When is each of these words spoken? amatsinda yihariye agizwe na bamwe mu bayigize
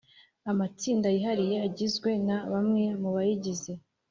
amatsinda 0.51 1.07
yihariye 1.15 1.57
agizwe 1.67 2.09
na 2.27 2.37
bamwe 2.51 2.83
mu 3.01 3.09
bayigize 3.15 3.71